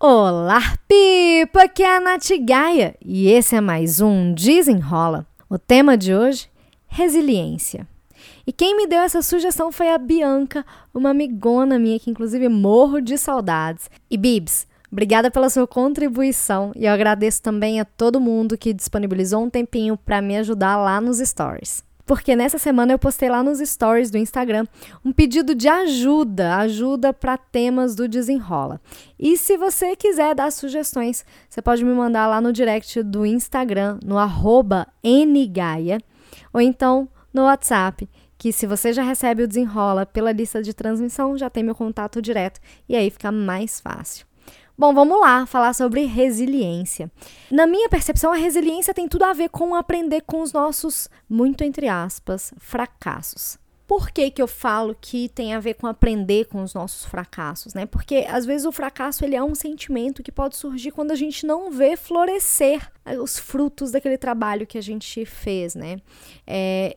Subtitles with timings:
[0.00, 1.64] Olá, Pipa!
[1.64, 5.26] Aqui é a Nath Gaia e esse é mais um Desenrola.
[5.50, 6.48] O tema de hoje:
[6.86, 7.84] resiliência.
[8.46, 10.64] E quem me deu essa sugestão foi a Bianca,
[10.94, 13.90] uma amigona minha que inclusive morro de saudades.
[14.08, 19.42] E Bibs, obrigada pela sua contribuição e eu agradeço também a todo mundo que disponibilizou
[19.42, 23.58] um tempinho para me ajudar lá nos stories porque nessa semana eu postei lá nos
[23.58, 24.66] stories do Instagram
[25.04, 28.80] um pedido de ajuda, ajuda para temas do Desenrola.
[29.18, 33.98] E se você quiser dar sugestões, você pode me mandar lá no direct do Instagram,
[34.02, 34.16] no
[35.54, 36.00] ngaia,
[36.50, 41.36] ou então no WhatsApp, que se você já recebe o Desenrola pela lista de transmissão,
[41.36, 44.27] já tem meu contato direto e aí fica mais fácil.
[44.78, 47.10] Bom, vamos lá falar sobre resiliência.
[47.50, 51.64] Na minha percepção, a resiliência tem tudo a ver com aprender com os nossos, muito
[51.64, 53.58] entre aspas, fracassos.
[53.88, 57.74] Por que, que eu falo que tem a ver com aprender com os nossos fracassos,
[57.74, 57.86] né?
[57.86, 61.44] Porque às vezes o fracasso ele é um sentimento que pode surgir quando a gente
[61.44, 62.88] não vê florescer
[63.20, 65.96] os frutos daquele trabalho que a gente fez, né?
[66.46, 66.96] É,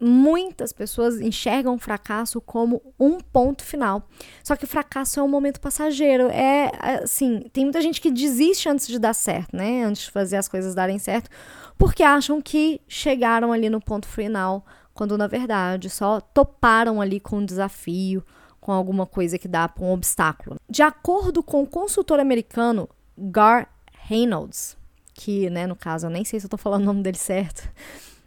[0.00, 4.08] muitas pessoas enxergam o fracasso como um ponto final.
[4.42, 6.28] Só que fracasso é um momento passageiro.
[6.28, 6.70] É
[7.02, 9.84] assim, tem muita gente que desiste antes de dar certo, né?
[9.84, 11.30] Antes de fazer as coisas darem certo,
[11.78, 17.38] porque acham que chegaram ali no ponto final, quando na verdade só toparam ali com
[17.38, 18.24] um desafio,
[18.60, 20.56] com alguma coisa que dá para um obstáculo.
[20.68, 24.76] De acordo com o consultor americano Gar Reynolds,
[25.14, 27.68] que, né, no caso, eu nem sei se eu tô falando o nome dele certo,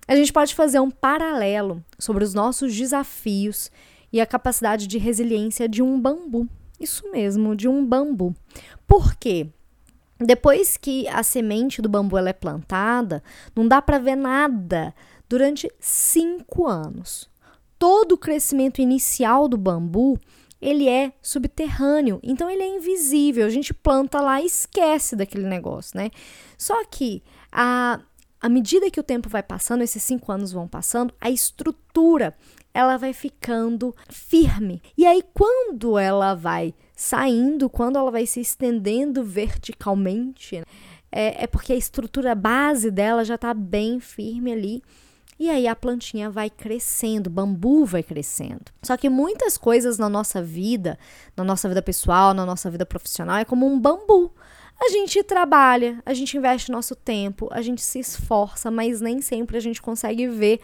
[0.07, 3.71] a gente pode fazer um paralelo sobre os nossos desafios
[4.11, 6.47] e a capacidade de resiliência de um bambu.
[6.79, 8.35] Isso mesmo, de um bambu.
[8.87, 9.47] Por quê?
[10.19, 13.23] Depois que a semente do bambu ela é plantada,
[13.55, 14.93] não dá para ver nada
[15.27, 17.29] durante cinco anos.
[17.79, 20.19] Todo o crescimento inicial do bambu
[20.61, 23.45] ele é subterrâneo, então ele é invisível.
[23.45, 26.09] A gente planta lá e esquece daquele negócio, né?
[26.57, 27.99] Só que a
[28.43, 32.35] à medida que o tempo vai passando, esses cinco anos vão passando, a estrutura
[32.73, 34.81] ela vai ficando firme.
[34.97, 40.61] E aí, quando ela vai saindo, quando ela vai se estendendo verticalmente,
[41.09, 44.83] é, é porque a estrutura base dela já está bem firme ali.
[45.39, 48.65] E aí a plantinha vai crescendo, o bambu vai crescendo.
[48.81, 50.99] Só que muitas coisas na nossa vida,
[51.35, 54.33] na nossa vida pessoal, na nossa vida profissional, é como um bambu.
[54.85, 59.55] A gente trabalha, a gente investe nosso tempo, a gente se esforça, mas nem sempre
[59.55, 60.59] a gente consegue ver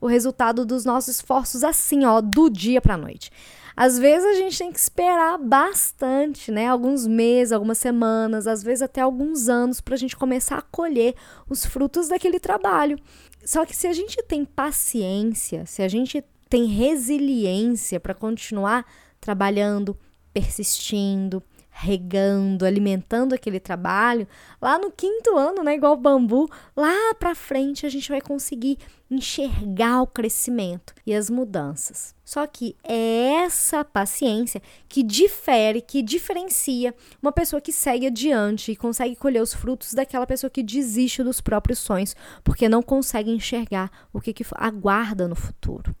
[0.00, 3.30] o resultado dos nossos esforços assim, ó, do dia para noite.
[3.76, 6.66] Às vezes a gente tem que esperar bastante, né?
[6.66, 11.14] Alguns meses, algumas semanas, às vezes até alguns anos para a gente começar a colher
[11.48, 12.98] os frutos daquele trabalho.
[13.44, 18.84] Só que se a gente tem paciência, se a gente tem resiliência para continuar
[19.20, 19.96] trabalhando,
[20.34, 24.26] persistindo, regando, alimentando aquele trabalho,
[24.60, 28.78] lá no quinto ano, né, igual bambu, lá para frente a gente vai conseguir
[29.10, 32.14] enxergar o crescimento e as mudanças.
[32.24, 38.76] Só que é essa paciência que difere, que diferencia uma pessoa que segue adiante e
[38.76, 42.14] consegue colher os frutos daquela pessoa que desiste dos próprios sonhos,
[42.44, 45.94] porque não consegue enxergar o que, que aguarda no futuro.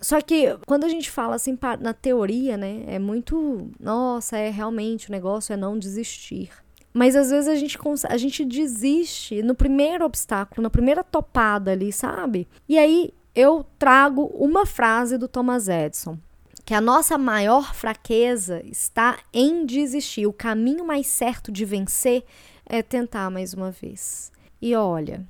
[0.00, 5.08] Só que quando a gente fala assim na teoria, né, é muito, nossa, é realmente
[5.08, 6.50] o negócio é não desistir.
[6.92, 7.78] Mas às vezes a gente,
[8.08, 12.46] a gente desiste no primeiro obstáculo, na primeira topada ali, sabe?
[12.68, 16.16] E aí eu trago uma frase do Thomas Edison,
[16.64, 20.26] que a nossa maior fraqueza está em desistir.
[20.26, 22.24] O caminho mais certo de vencer
[22.64, 24.32] é tentar mais uma vez.
[24.62, 25.26] E olha,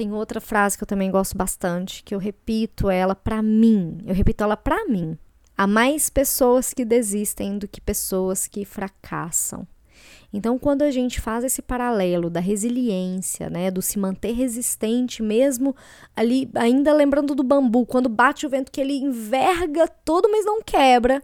[0.00, 3.98] tem outra frase que eu também gosto bastante, que eu repito ela para mim.
[4.06, 5.18] Eu repito ela para mim.
[5.54, 9.68] Há mais pessoas que desistem do que pessoas que fracassam.
[10.32, 15.76] Então, quando a gente faz esse paralelo da resiliência, né, do se manter resistente, mesmo
[16.16, 20.62] ali, ainda lembrando do bambu, quando bate o vento que ele enverga todo, mas não
[20.62, 21.22] quebra,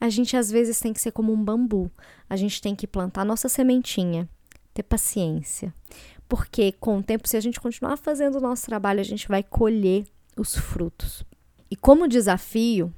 [0.00, 1.90] a gente às vezes tem que ser como um bambu.
[2.30, 4.28] A gente tem que plantar nossa sementinha,
[4.72, 5.74] ter paciência.
[6.34, 9.40] Porque com o tempo, se a gente continuar fazendo o nosso trabalho, a gente vai
[9.40, 10.04] colher
[10.36, 11.24] os frutos.
[11.70, 12.92] E como desafio,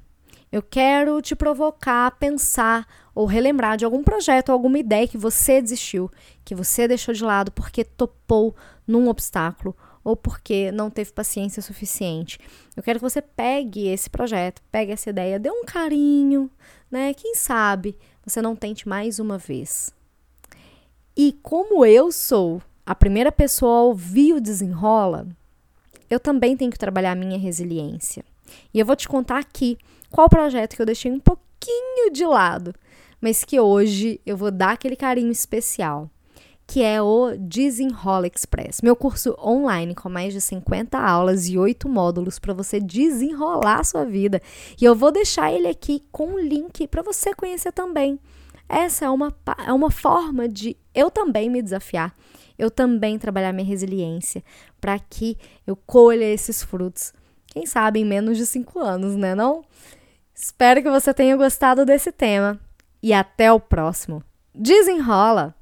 [0.50, 5.60] eu quero te provocar a pensar ou relembrar de algum projeto, alguma ideia que você
[5.60, 6.10] desistiu,
[6.46, 8.56] que você deixou de lado porque topou
[8.86, 12.38] num obstáculo ou porque não teve paciência suficiente.
[12.74, 16.50] Eu quero que você pegue esse projeto, pegue essa ideia, dê um carinho,
[16.90, 17.12] né?
[17.12, 19.94] Quem sabe você não tente mais uma vez.
[21.14, 25.26] E como eu sou a primeira pessoa a ouvir o desenrola,
[26.08, 28.24] eu também tenho que trabalhar a minha resiliência.
[28.72, 29.76] E eu vou te contar aqui
[30.10, 32.72] qual projeto que eu deixei um pouquinho de lado,
[33.20, 36.08] mas que hoje eu vou dar aquele carinho especial,
[36.64, 41.88] que é o Desenrola Express, meu curso online com mais de 50 aulas e 8
[41.88, 44.40] módulos para você desenrolar a sua vida.
[44.80, 48.18] E eu vou deixar ele aqui com um link para você conhecer também.
[48.68, 49.32] Essa é uma,
[49.64, 52.16] é uma forma de eu também me desafiar,
[52.58, 54.44] eu também trabalhar minha resiliência,
[54.80, 55.36] para que
[55.66, 57.12] eu colha esses frutos.
[57.46, 59.64] Quem sabe em menos de 5 anos, né não?
[60.34, 62.60] Espero que você tenha gostado desse tema
[63.02, 64.22] e até o próximo.
[64.54, 65.55] Desenrola!